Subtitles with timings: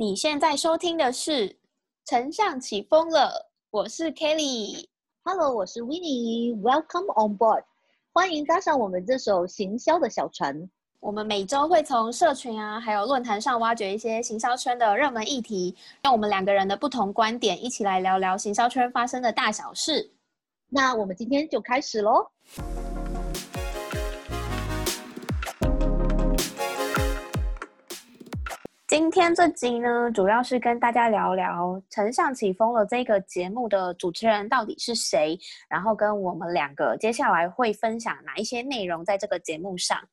[0.00, 1.48] 你现在收听的是
[2.04, 3.30] 《丞相起风了》，
[3.72, 4.86] 我是 Kelly。
[5.24, 7.64] Hello，我是 Winnie，Welcome on board，
[8.12, 10.70] 欢迎搭上我们这艘行销的小船。
[11.00, 15.74] 我们每周会从社群啊，还有论坛上挖掘一些行销圈的热门议题，
[16.04, 20.12] 用我们两个人的不同观点，一起来聊聊行销圈发生的大小事。
[20.68, 22.24] 那我们今天就开始喽。
[28.88, 40.08] 今天这集呢，主要是跟大家聊聊《丞相起风了》这个节目的主持人到底是谁，然后跟我们两个接下来会分享哪一些内容在这个节目上。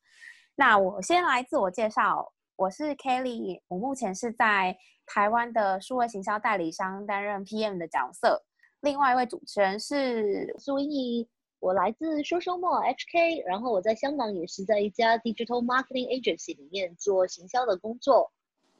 [0.56, 8.44] 那我先来自我介绍，我是 Kelly，我目前是在台湾的数位行销代理商担任 PM 的角色。
[8.82, 11.30] 另外一位主持人是我是 Winnie，
[11.62, 18.34] 我来自说说墨 HK，然后我在香港也是在一家 Digital Marketing Agency 里面做行销的工作。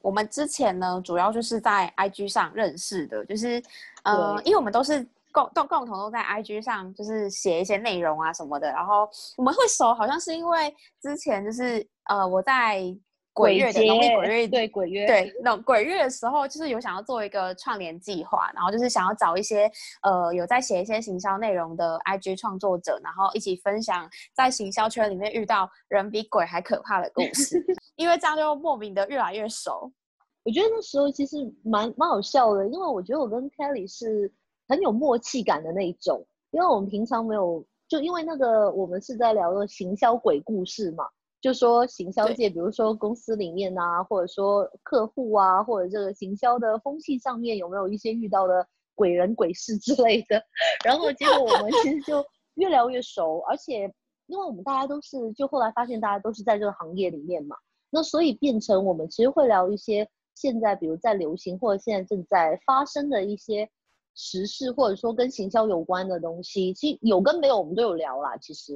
[0.06, 3.60] 我们之前呢，主要就是在 IG 上认识的，就是
[4.04, 10.72] 呃，因为我们都是共都共同都在 IG 上，就是写一些内容啊什么的，然后我们会熟，好像是因为
[11.02, 12.80] 之前就是呃我在
[13.32, 19.68] 鬼月的农历鬼月对鬼月对那种鬼月的时候，就是有想要做一个串联计划，然后就是想要找一些
[20.02, 27.62] 呃有在写一些行销内容的 IG 创作者，然后一起分享在行销圈里面遇到人比鬼还可怕的故事，
[27.96, 29.92] 因为这样就莫名的越来越熟。
[30.44, 34.32] 我觉得那时候其实蛮蛮好笑的，因为我觉得我跟 Kelly 是
[34.68, 41.04] 很有默契感的那一种，因为我们平常没有，就因为那个我们是在聊的行销鬼故事嘛，
[41.40, 50.40] 就说行销界，比如说公司里面啊，或者说客户啊，或者这个行销的风气上面有没有一些遇到的鬼人鬼事之类的，
[50.84, 53.92] 然后结果我们其实就越聊越熟，而且
[54.26, 57.56] 因为我们大家都是，就后来发现大家都是在这个行业里面嘛，
[57.90, 60.08] 那所以变成我们其实会聊一些。
[60.38, 63.66] 现在，比如在流行或者现在正在发生的一些
[64.14, 68.36] 时事，或者说跟行销有关的东西，其实有跟没有我们都有聊啦。
[68.36, 68.74] 其实，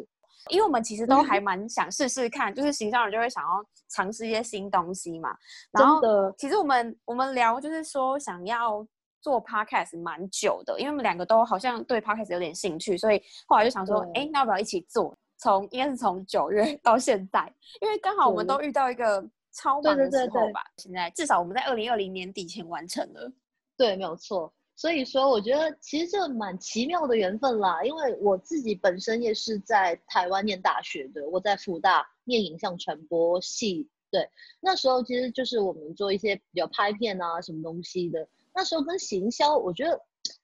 [0.48, 5.36] 因为我们其实都还蛮想试试看，就是行销人就会想要尝试一些新东西嘛。
[5.70, 6.00] 然后，
[6.38, 8.82] 其实我们我们聊就是说想要
[9.20, 15.14] 做 podcast 蛮久的，因为我们两个都好像对 podcast 有点兴趣，所以后来就想说，哎，那要不要一起做？
[15.40, 19.28] 从应该是从九月 到现在，因为刚好我们都遇到一个。
[19.52, 23.32] 超忙的时候吧，现在至少我们在二零二零年底前完成了。
[23.76, 24.54] 对，没有错。
[24.76, 27.82] 所以说，我觉得其实这蛮奇妙的缘分啦。
[27.82, 33.88] 因为我自己本身也是在台湾念大学的，我在福大念影像传播系。
[34.08, 34.30] 对，
[34.60, 38.24] 那时候其实就是我们做一些比较拍片啊什么东西的。
[38.54, 40.00] 那时候跟行销，我觉得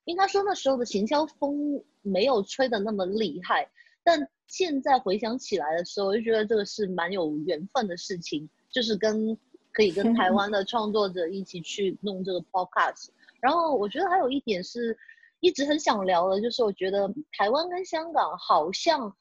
[0.07, 3.71] 应该说那时候的行销风没有吹的那么厉害。
[4.03, 8.49] 但现在回想起来的时候，我就觉得这个是蛮有缘分的事情。
[8.69, 9.35] 就是跟
[9.73, 13.09] 可以跟台湾的创作者一起去弄这个 podcast，
[13.41, 14.95] 然后我觉得还有一点是
[15.41, 19.17] 一直很想聊的，就是我觉得台湾跟香港好像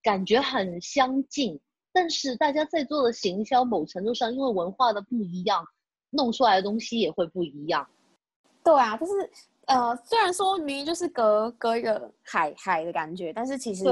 [0.00, 1.58] 感觉很相近，
[1.92, 5.66] 但是大家在做的行销某程度上，因为文化的不一样，
[6.10, 7.88] 弄出来的东西也会不一样。
[8.62, 9.12] 对啊，就是。
[9.66, 13.84] 呃，虽然说明明就是隔隔一个海海的感觉，但是其实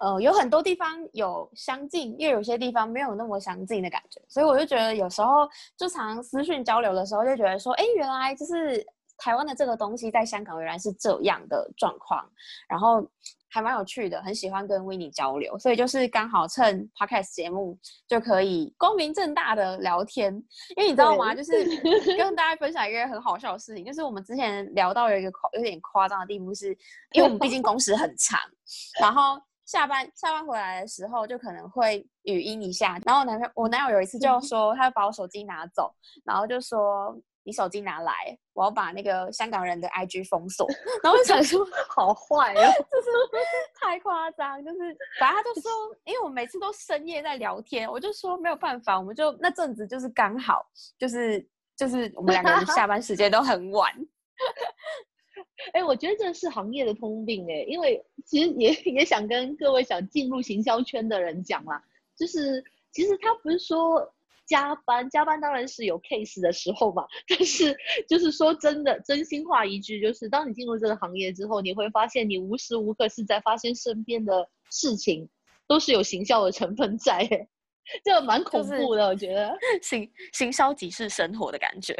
[0.00, 8.84] 呃有很多地方有相近，又有些地方没有那么相近的感觉，所以我就觉得有时候就常私讯交流的时候，就觉得说，哎，原来就是
[9.20, 12.28] 台湾的这个东西在香港原来是这样的状况，
[12.66, 13.08] 然后。
[13.52, 17.76] 还蛮有趣的，很喜欢跟维尼交流，所以就是刚好趁 podcast 节目
[18.06, 20.32] 就可以光明正大的聊天。
[20.76, 21.34] 因为你知道吗？
[21.34, 21.52] 就是
[22.16, 26.68] 跟大家分享一个很好笑的事情，就是我们之前聊到有一个夸有点夸张的地步，是
[27.10, 28.38] 因为我们毕竟工时很长，
[29.00, 29.36] 然后
[29.66, 35.92] 下班下班回来的时候就可能会语音一下，然后男朋友我男友有一次就说，他要把我手机拿走，
[36.24, 37.20] 然后就说。
[37.42, 40.68] 你手机拿来，我要把那个香港人的 IG 封锁。
[41.02, 43.08] 然后就想说， 好坏哦，就是
[43.80, 44.62] 太夸张。
[44.64, 44.78] 就是
[45.18, 45.70] 反正他就说，
[46.04, 50.64] 因为我每次都深夜在聊天，我就说没有办法，我们就那阵子就是刚好，
[50.98, 51.44] 就是
[51.76, 53.90] 就是我们两个人下班时间都很晚。
[55.72, 61.82] 哎，我觉得这是行业的通病哎，因为其实也也想跟各位想进入行销圈的人讲啦，
[62.16, 62.62] 就是
[62.92, 64.12] 其实他不是说。
[64.50, 67.04] 加班，加班当然是有 case 的时候嘛。
[67.28, 67.76] 但是，
[68.08, 75.28] 就是说真的，真心话一句，就是当你进入这个行业之后，你会发现你无时无刻是在发现身边的事情
[75.68, 77.24] 都是有行销的成分在，
[78.04, 79.06] 这个蛮恐怖的。
[79.06, 81.94] 我觉得 行行销即是生活的感觉。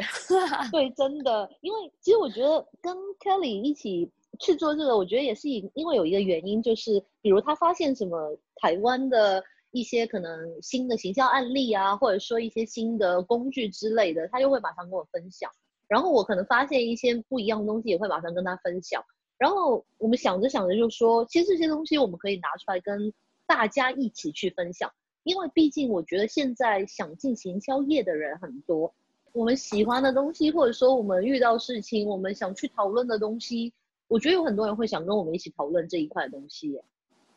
[0.73, 2.93] 对，真的，因为其实我觉得跟
[3.23, 4.11] Kelly 一起
[4.41, 9.41] 去做这个，我觉得也是因因为有一个原因，就是比如他发现什么台湾的。
[9.71, 15.49] 一些可能新的行销案例啊，或者说一些新的工具之类的，他就会马上跟我分享。
[15.87, 19.03] 然后我可能发现一些不一样的东西，也会马上跟他分享。
[19.37, 23.11] 然后我们想着想着就说，其实这些东西我们可以拿出来跟
[23.47, 24.91] 大家一起去分享，
[25.23, 28.93] 因为毕竟我觉得现在想进行销业的人很多，
[29.33, 33.73] 我们喜欢的东西，或者说我们遇到事情，我们想去讨论的东西，
[34.07, 36.79] 我觉得有很多人会想跟我们一起讨论这一块东西。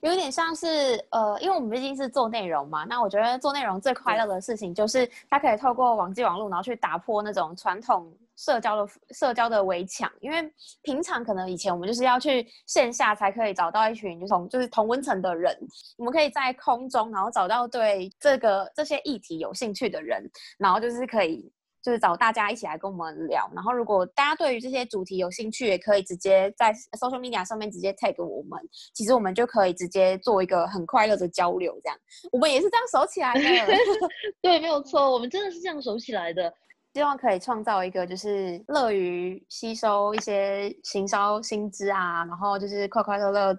[0.05, 10.12] 有点像是呃，因为我们毕竟是做内容嘛，那我觉得做内容最快乐的事情就是它可以透过网际网络，然后去打破那种传统社交的社交的围墙。
[10.21, 10.53] 因为
[10.83, 15.59] 平常可能以前我们就是要去线下才可以找到一群就同就是同温层的人，
[15.97, 20.23] 我们可以在空中然后找到对这个这些议题有兴趣的人，
[20.59, 21.51] 然后就是可以。
[21.84, 28.58] 就是找大家一起来跟我们聊，然后如果大家对于这些主题有兴趣，也可以直接在 social media 上面直接 tag 我们，
[28.94, 31.98] 其实我们就可以直接做一个很快乐的交流，这样
[32.32, 33.42] 我们也是这样熟起来的。
[34.40, 36.50] 对，没有错，我们真的是这样熟起来的。
[36.94, 43.54] 希望可以创造一个就是乐于吸收一些行销新知啊，然后就是快快乐乐，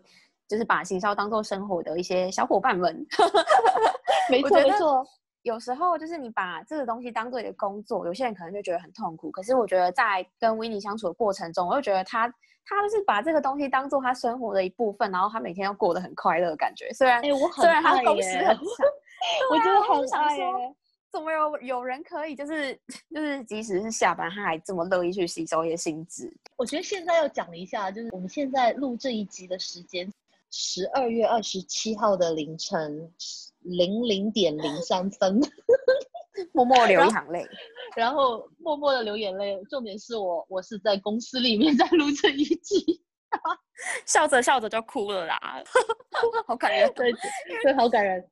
[0.47, 3.05] 就是把行销当做生活的一些小伙伴们。
[4.31, 5.05] 没错，没错。
[5.45, 9.29] 有时候就是你把这个东西当做你的工作，有些人可能就觉得很痛苦。
[9.29, 12.27] 可是我觉得在跟维尼相处的过程中，我就觉得他
[12.65, 16.91] 他就是把这个东西当做他生活的一部分，然后他每天要过得很快乐的感觉。
[16.93, 18.57] 虽然哎，我虽然他工时很长，
[19.51, 20.75] 我觉得很想说，
[21.11, 22.73] 怎么有有人可以就是
[23.13, 26.35] 就是即使是下班，他还这么乐意去吸收一些新知。
[26.57, 30.11] 我觉得现在要讲一下，就是我们现在录这一集的时间，
[30.57, 33.11] 十二月二十七号的凌晨。
[33.67, 35.41] 零零点零三分，
[36.53, 37.43] 默默流一行泪，
[37.95, 39.59] 然后 默默的流眼泪。
[39.71, 43.03] 重点是我，我是在公司里面 在录这一集，
[44.05, 45.39] 笑着笑着就哭了啦，
[46.45, 47.11] 好感人，对
[47.63, 48.23] 对，好感人。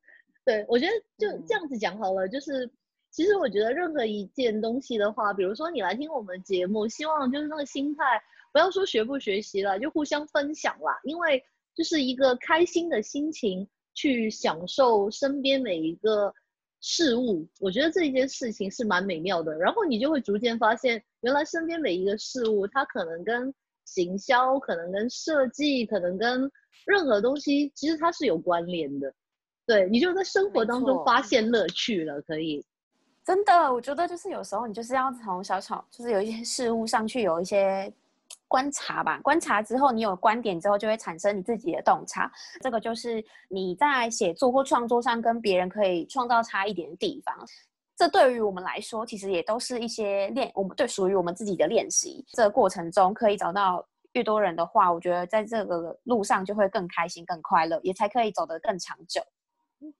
[0.45, 2.69] 对我觉得就这样子讲好了，就是
[3.09, 8.21] 其实我觉得任何一件东西的话，比如说你来听我们节目，希望就是那个心态，
[8.51, 11.43] 不要说学不学习了，就互相分享啦，因为
[11.75, 13.67] 就是一个开心的心情。
[13.95, 16.33] 去享受身边每一个
[16.81, 19.55] 事物，我觉得这一件事情是蛮美妙的。
[19.55, 23.53] 然后你就会逐渐发现，原来身边每一个事物，它可能跟
[23.85, 26.51] 行销，可能跟设计，可能跟
[26.87, 29.13] 任何东西，其实它是有关联的。
[29.67, 32.65] 对你就在生活当中发现乐趣了，可以。
[33.23, 37.93] 真的，我觉得就是有时候你就是要从小小，就是有一些事物上去有一些。
[38.47, 42.31] 观察吧，观察之后，你有观点之后，就会产生你自己的洞察。
[42.61, 47.35] 这个就是你在写作或创作上跟别人可以创造差异点的地方。
[47.95, 52.25] 这对于我们来说，其实也都是一些练，我们对属于我们自己的练习。
[52.29, 59.21] 这个过程中可以找到越多人的话，我觉得在这个路上就会更开心、更快乐，也才可以走得更长久。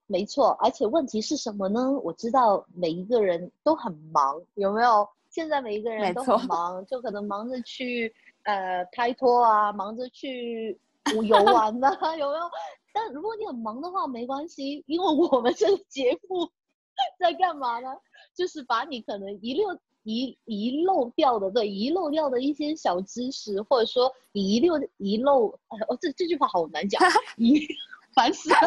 [0.08, 1.92] 没错，而且问题是什么呢？
[2.04, 5.08] 我知道每一个人都很忙，有没有？
[5.30, 8.14] 现在每一个人都很忙，就可能忙着去。
[8.44, 10.78] 呃，拍拖啊，忙着去
[11.28, 12.50] 游玩呐， 有没有？
[12.94, 16.50] 但如果你很忙的话，没关系，因为我们这个节目
[17.20, 17.90] 在干嘛呢？
[18.36, 27.02] 就是把你可能遗漏遗遗漏掉的，对，遗漏掉的一些小知识，或者说遗漏遗漏，哦，这这句话好难讲，
[27.38, 27.66] 遗
[28.14, 28.58] 烦死了，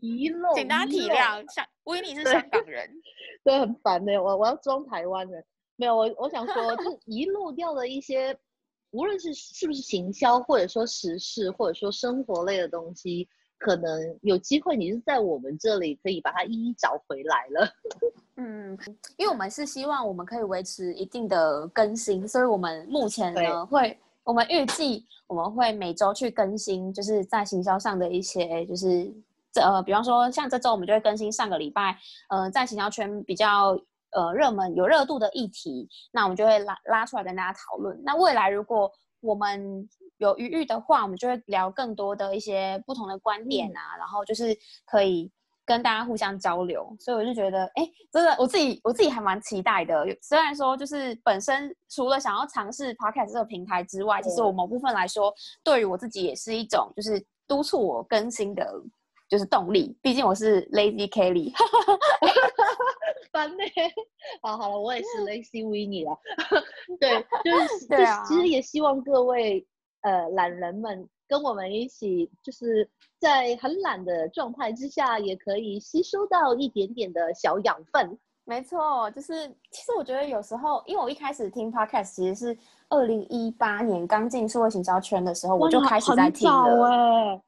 [0.00, 2.90] 遗漏，请大家体谅，像威尼是香港人，
[3.42, 5.44] 对，很烦的，我我要装台湾人，
[5.76, 8.38] 没有，我我想说，就是遗漏掉的一些。
[8.94, 17.68] 无论是是不是行销，或者说时事，或者说生活类的东西，可能有机会你是在我们这里可以把它一一找回来了。
[18.38, 18.78] 嗯，
[19.16, 29.12] 因为我们是希望我们可以维持一定的更新，所以我们目前呢会，我们预计我们会每周去更新，就是在行销上的一些，就是
[29.52, 31.98] 这呃，比方说像这周我们就会更新上个礼拜，
[32.28, 33.76] 呃，在行销圈比较。
[34.14, 38.00] 呃，热门有热度的议题，那我们就会拉拉出来跟大家讨论。
[38.04, 38.90] 那未来如果
[39.20, 44.56] 我们有余裕的话，我们就会聊更多的一些不同的观点啊，然后就是
[44.86, 45.30] 可以
[45.64, 46.94] 跟大家互相交流。
[47.00, 50.04] 所以我就觉得，哎，真的我自己我自己还蛮期待的。
[50.22, 58.70] 虽然说就是本身除了想要尝试 Podcast 这个平台之外，其实我某部分来说，对于我自己也是一种就是督促我更新的。
[59.34, 61.52] 就是动力，毕竟我是 Lazy Kelly，
[63.32, 63.64] 烦呢。
[64.40, 66.16] 好好了，我也是 Lazy Winnie 了。
[67.00, 68.22] 对，就是 对啊。
[68.24, 69.66] 其实也希望各位
[70.02, 72.88] 呃懒人们跟我们一起，就是
[73.18, 78.16] 在很懒的状态之下，也可以吸收到一点点的小养分。
[78.44, 82.56] 没错，就是其实我觉得有时候，因为我一开始听 Podcast 其实是
[82.88, 87.42] 二零一八年刚进社会行销圈的时候，我就开始在听了。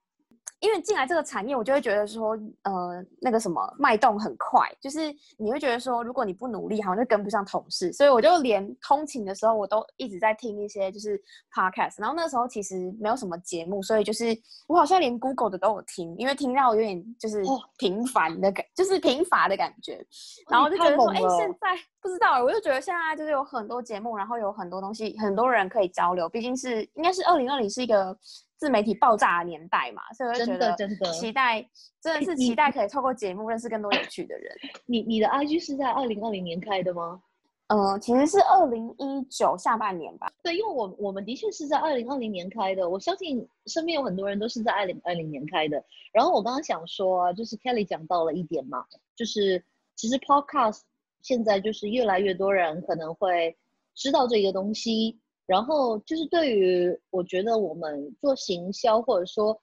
[0.61, 2.31] 因为进来这个产业，我就会觉得说，
[2.63, 7.93] 呃，那个什么脉动很快，就是你会觉得说，如果你不努力，好像就跟不上同事。
[7.93, 11.23] 所以我就连通勤的时候，我都一直在听一些就是
[11.55, 12.01] podcast。
[12.01, 14.37] 然后那时候其实没有什么节目，所以就是
[14.67, 17.43] 我好像连 Google 的都有听，因为听到有点就是
[17.77, 20.05] 平凡的感，就是贫乏的感觉。
[20.49, 26.27] 然后就觉得说，哎，现在不知道，我就觉得现在就是有很多节目，然后有很多东西，很多人可以交流。
[26.31, 28.17] 毕竟是应该是二零二零是一个。
[28.57, 30.75] 自媒体爆炸的年代嘛，所以我就觉得
[31.13, 31.67] 期待
[32.01, 34.51] 真的是期待可以透过节目认识更多有趣的人。
[34.87, 37.21] 你你的 IG 是在二零二零年开的吗？
[37.69, 40.33] 嗯，其实是二零一九下半年吧。
[40.43, 42.89] 对，因为我我们的确是在二零二零年开的。
[42.89, 45.85] 我相信身边有很多人都是在二零二零年开的。
[46.13, 48.85] 然后我刚刚想说，就是 Kelly 讲到了一点嘛，
[49.17, 49.63] 就是
[49.97, 50.83] 其实 Podcast
[51.23, 53.57] 现在就是越来越多人可能会
[53.97, 55.19] 知道这个东西。
[55.47, 59.57] 然后就是对于我觉得我们做行销或者说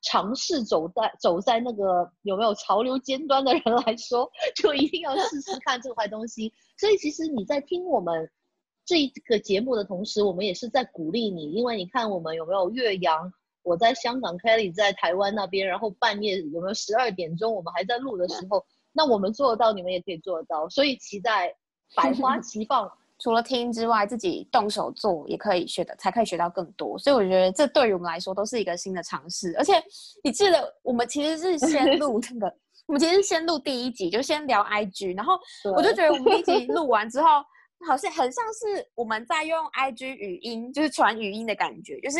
[0.00, 6.52] 尝试走在走在那个有没有潮流尖端的人来说，就一定要试试看这块东西。
[6.78, 8.30] 所以其实你在听我们
[8.84, 20.68] 这个节目的同时，我们也是在鼓励你，因为你看我们有没有岳阳，我在香港，Kelly 在台湾那边，然后半夜有没有十二点钟我们还在录的时候，那我们做得到，你们也可以做得到。
[20.68, 21.56] 所以期待
[21.96, 22.92] 百花齐放。
[23.24, 26.98] 除了听之外，自己动手做也可以学的，才可以学到更多。
[26.98, 29.54] 所以我觉得这对于我们来说都是一个新的尝试。
[29.56, 29.82] 而且
[30.22, 32.54] 你记得，我们其实是先录 那个，
[32.84, 35.16] 我们其实先录第一集，就先聊 IG。
[35.16, 35.38] 然后
[35.74, 37.26] 我就觉得我们第一集录完之后，
[37.88, 42.18] 好像很像是我们在用 IG 语音，就是传语音的感觉，就是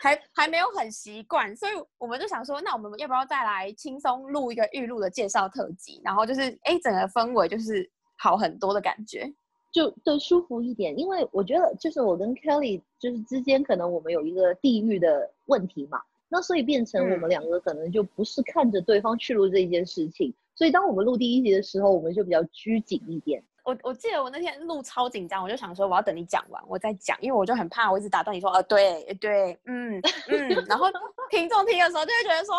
[0.00, 1.54] 还还没有很习惯。
[1.54, 6.00] 所以我们就想说，那我们要不要再来轻松录一个预录的介绍特辑？
[6.02, 9.30] 然后就是，哎，整个氛围就是好很多的感觉。
[9.72, 23.42] 就对舒服一点，因为我觉得就是我跟 Kelly 就是之间可能我们有一个地域的问题嘛，那所以变成我们两个可能就不是看着对方去录这一件事情，所以当我们录第一集的时候，我们就比较拘谨一点。
[23.64, 30.86] 我我记得我那天录超紧张，我就想说我要等你讲完我再讲，因为我就很怕我一直打断你说呃对对嗯 嗯，然后
[31.30, 32.54] 听众听的时候就会觉得说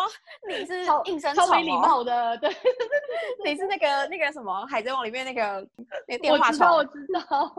[0.48, 2.50] 你是应声超没礼貌的，对，
[3.44, 5.66] 你是那个那个什么海贼王里面那个
[6.06, 7.52] 那电话虫，我知道，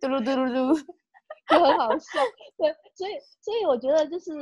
[0.00, 0.80] 嘟噜嘟噜嘟，
[1.48, 2.20] 就 很好笑，
[2.58, 4.32] 对，所以所以我觉得就是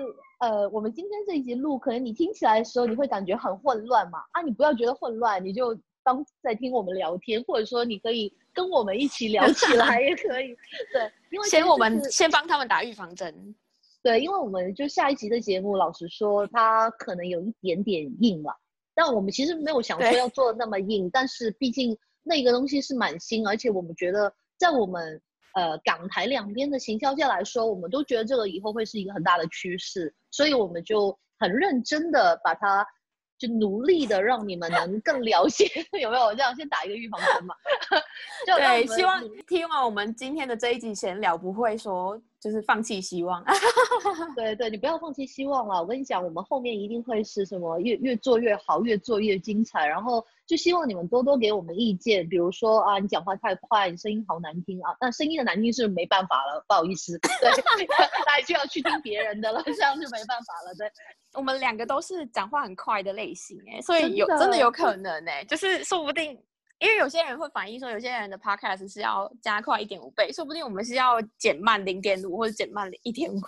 [0.41, 5.77] 呃我们今天这一集录，可能你听起来的时候你会感觉很混乱嘛，啊你不要觉得混乱，你就。
[6.09, 10.57] 当在听我们聊天，或者说你可以跟我们一起聊 起来也可以。
[10.91, 13.55] 对，因为先我们先帮他们打预防针。
[14.03, 18.51] 对，因为我们就下一集的节目，老实说，它可能有一点点硬了。
[18.95, 25.21] 但我们其实没有想说要做的那么硬，但是毕竟那个东西是蛮新，而且我们觉得在我们
[25.57, 32.87] 呃港台两边的行销界来说，我们都觉得这个以后会是一个很大的趋势，所以我们就很认真的把它。
[33.39, 35.67] 就努力的让你们能更了解，
[36.01, 36.55] 有没有这样？
[36.57, 37.55] 先打一个预防针嘛。
[38.45, 43.45] 对，希望听完我们今天的这一集闲聊，不会说就是放弃希望。
[44.37, 45.81] 对对，你不要放弃希望了。
[45.81, 49.87] 我跟你讲，我们后面一定会是什么越越做越好，越做越精彩。
[49.87, 54.95] 然后就希望你们多多给我们意见，比如说啊，你讲话太快，你声音好难听啊。
[55.01, 57.51] 那声音的难听是没办法了，不好意思，对，
[58.27, 60.75] 那就要去听别人的了，这样就没办法了。
[60.77, 60.89] 对。
[61.35, 66.35] 我们两个都是讲话很快的类型哎，所以有真的有可能哎，就是说不定，
[66.79, 73.41] 因为有些人会反映说，有些人的 podcast 是要加快一点五倍，说不定我们是要减慢零点五或者减慢一点五。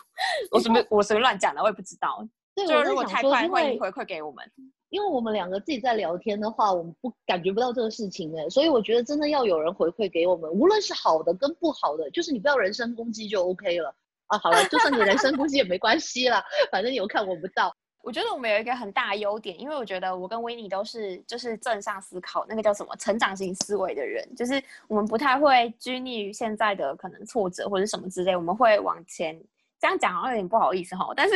[0.51, 2.27] 我随便我随便乱讲的，我也不知道。
[2.69, 4.45] 就如果太快，欢迎回馈给我们。
[4.89, 13.95] 因为我们两个自己在聊天的话，我们不感觉不到这个事情哎，所以我觉得真的要有人回馈给我们，无论是好的跟不好的，就是你不要人身攻击就 OK 了。
[14.27, 17.73] 啊，好了，就算你人身攻击也没关系啦，反正你有看我不到。
[18.03, 29.41] 我觉得我们有一个很大的优点，因为我觉得我跟维尼都是就是正向思考，那个叫什么成长型思维的人，就是我们不太会拘泥于现在的可能挫折或者什么之类，我们会往前。
[29.83, 31.35] 这样讲好像有点不好意思哈，但是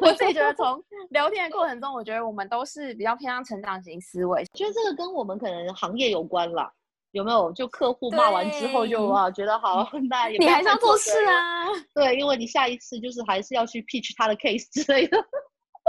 [0.00, 4.44] 我自己 觉得从聊天的过程中，我觉得我们都是比较偏向成长型思维。
[4.54, 6.72] 觉得这个跟我们可能行业有关了。
[7.10, 7.50] 有没有？
[7.50, 11.66] 就客户骂完之后就啊，觉得好，那 你还是要做事啊。
[11.92, 15.18] 对，因为你下一次就是还是要去 pitch 他的 case 之类的。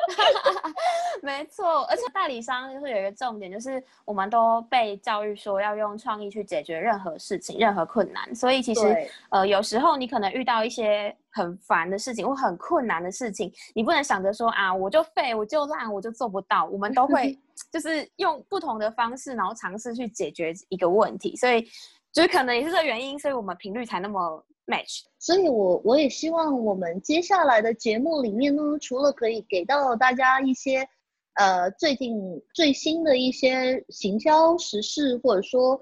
[1.21, 8.33] 没错，而且代理商就是有一个重点，就是我们都被教育说要用创意去解决任何事情、任何困难。
[8.33, 16.65] 所以其实呃，有时候你可能遇到一些很烦的事情或很困难的事情，你不能想着说啊，我就废，我就烂，我就做不到。
[16.65, 17.37] 我们都会
[17.71, 21.35] 就是用不同的方式，然后尝试去解决一个问题。
[21.35, 21.67] 所以
[22.11, 24.43] 就是可能也是这原因，所以我们频率才那么。
[24.71, 30.87] match，所以我我也希望我们接下来的节目里面呢，除了可以给到大家一些
[31.33, 32.13] 呃最近
[32.53, 35.81] 最新的一些行销时事，或者说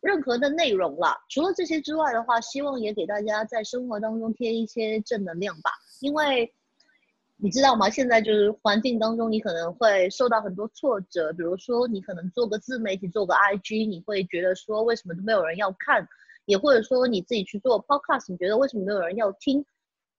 [0.00, 1.16] 任何的内容啦。
[1.28, 5.70] 除了这些之外的话，希望也给大家在生活当中添一些正能量吧，
[6.00, 6.52] 因为。
[7.44, 7.90] 你知道吗？
[7.90, 11.32] 现在就是环境当中，你可能会受到很多挫折。
[11.32, 16.06] 比如说，你可能做个自媒体，做个 IG，你会觉得说为什么都没有人要看？
[16.44, 19.64] 也或者说你自己去做 Podcast，你觉得为什么没有人要听？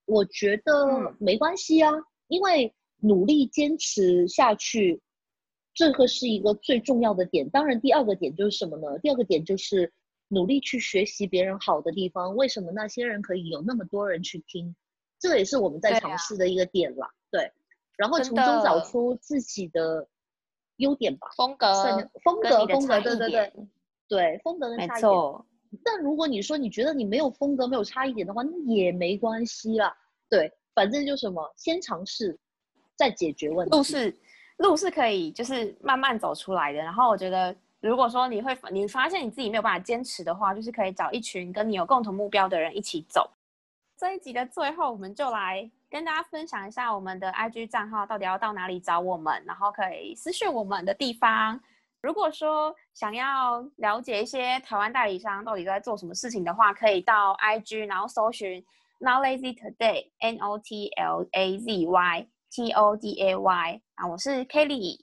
[0.06, 1.92] 我觉得没关系啊，
[2.28, 5.00] 因为努力坚持下去，
[5.72, 7.48] 这个是一个最重要的点。
[7.50, 8.98] 当然，第二个点就是什么呢？
[8.98, 9.92] 第二个点就是
[10.28, 12.36] 努力去学习别人好的地方。
[12.36, 14.76] 为什么那些人可以有那么多人去听？
[15.18, 17.50] 这也是我们在尝试的一个点啦，对，
[17.96, 20.06] 然后从中找出自己的
[20.76, 21.72] 优点吧，风格，
[22.22, 23.52] 风格，风格，对对对，
[24.06, 25.12] 对，风格跟差异点。
[25.82, 29.96] 但如果你说你觉得你没有风格，没有差异点的话，那也没关系啦，
[30.28, 32.38] 对，反正就什么，先尝试，
[32.96, 33.76] 再解决问题。
[33.76, 34.16] 路是
[34.58, 36.78] 路是可以就是慢慢走出来的。
[36.78, 43.30] 然后我觉得，如果说你会你发现你自己没有办法坚持的话，就是可以找一群跟你有共同目标的人一起走。
[43.96, 51.60] 这一集的最后，我们就来跟大家分享一下我们的 IG 账号到底要到哪里找我们，然后可以私讯我们的地方。
[52.04, 58.62] 如果说想要了解一些台湾代理商到底在做什么事情的话，可以到 IG，然后搜寻
[58.98, 63.80] Not Lazy Today，N O T L A Z Y T O D A Y。
[63.94, 65.00] 啊，我是 Kelly。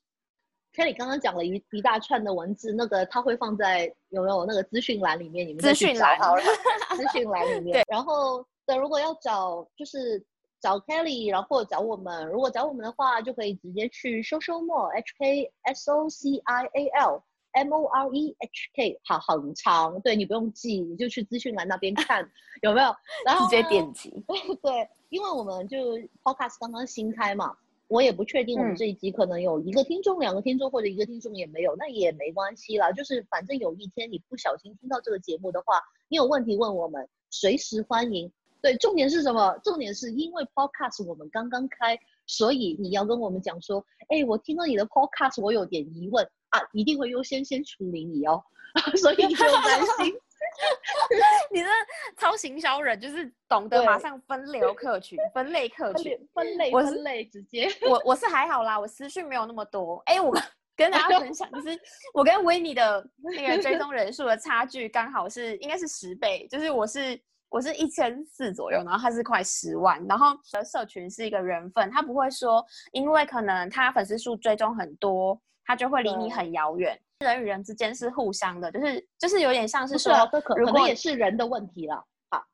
[0.75, 5.48] Kelly 刚刚讲了一一大串的文字，那个他会放在有没有那个资讯栏里面？
[5.48, 6.43] 你们资讯栏好了，
[6.96, 7.74] 资讯栏里面。
[7.74, 8.77] 对，然后对。
[8.77, 10.24] 如果要找就是
[10.62, 18.36] 找 Kelly，然后找我们，如果找我们的话，就可以直接去 social more H K S O C I A L M O R E
[18.38, 22.30] H K，好很长，对你不用记，你就去资讯栏那边看
[22.62, 24.24] 有没有，然后直接点击。
[24.62, 38.32] 对，因为我们就 Podcast 刚刚新开嘛，我也不确定我们这一集可能有一个听众、两个听众或者一个听众也没有，那也没关系啦，就是反正有一天你不小心听到这个节目的话，你有问题问我们，随时欢迎。
[38.62, 39.58] 对，重点是什么？
[39.63, 48.44] 重点是因为 podcast 我们刚刚开，所以你要跟我们讲说，哎，我听到你的 podcast，我有点疑问啊，一定会优先先处理你哦，
[49.01, 50.14] 所以你不用担心。
[51.51, 51.68] 你这
[52.18, 57.70] 超行销人，就是懂得马上分流客群，分类客群，分类分类直接。
[57.88, 60.01] 我我是还好啦，我私讯没有那么多。
[60.05, 60.35] 哎，我
[60.75, 61.79] 跟大家分享，就是
[62.14, 67.20] 我跟维尼的那个追踪人数的差距刚好是应该是十倍，就是我是。
[67.51, 76.98] 我是一千四左右，然后他是快十万，然后的社群是一个缘分，他不会说，因为可能他粉丝数追踪很多，他就会离你很遥远。
[77.20, 82.03] 人与人之间是互相的，就是就是有点像是说，可能也是人的问题了。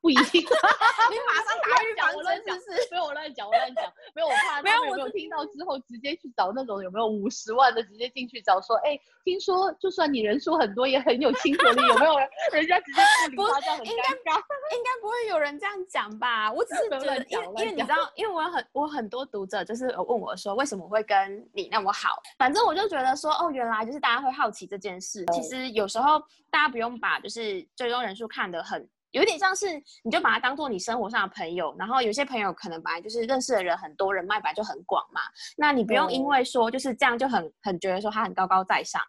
[0.00, 2.88] 不一定， 你马上打预防针，是不是？
[2.90, 12.28] 没有我乱讲，我乱讲，没有我怕没有我没有听到之后直接去找那种有没有五十万的，直接进去找说，哎，听说就算你人数很多，也很有亲和力，有没有人？
[12.52, 13.00] 人家直接
[13.36, 13.92] 不理他，这样很尴
[14.24, 14.36] 尬。
[14.72, 16.52] 应该不会有人这样讲吧？
[16.52, 22.20] 我只是 觉得，因为因为你知道，因为我有很我很多读者就是问我说，为什么会跟你那么好？
[22.38, 25.24] 反正我就觉得说，哦，原来就是大家会好奇这件事。
[25.32, 26.18] 其实有时候
[26.50, 28.88] 大家不用把就是最终人数看得很。
[29.12, 29.66] 有点像是，
[30.02, 35.20] 你就把它当做你生活上的朋友，然后有些朋友可能本来就是认识的人很多，人脉本来就很广嘛。
[35.56, 39.00] 那你不用因为说就是这样就很很觉得说他很高高在上，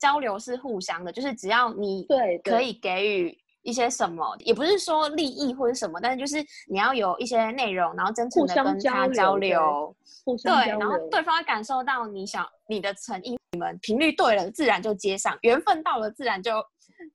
[0.00, 9.94] 交流是互相的，就是只要你对可以给予一些什么，也不是说利益或者什么，但是就是你要有一些内容，然后真诚的跟他交流，
[10.42, 16.54] 对，然后对方会感受到你想你的诚意，你们频率对了，自然就接上，缘分到了，自然就。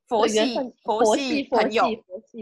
[0.07, 1.85] 佛系佛系朋友，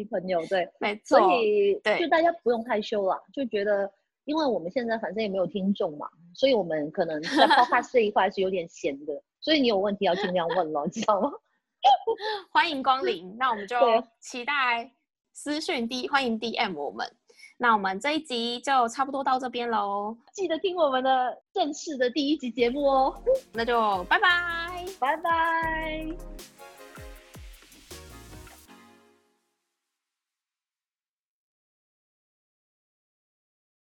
[0.05, 1.19] 朋友，对，没错。
[1.19, 3.91] 所以，对，就大家不用害羞了，就觉得，
[4.25, 11.31] 因为我们现在反正也没有听众嘛，所以我们可能在 podcast 这一块是有点闲的，所以你有问题要尽量问了，知道吗？
[12.51, 13.77] 欢迎光临，那我们就
[14.19, 14.91] 期待
[15.31, 17.07] 私讯 D，欢迎 DM 我们。
[17.59, 23.23] 那我们这一集就差不多到这边喽，记得听我们的正式的第一集节目哦。
[23.53, 26.56] 那就拜拜，拜拜。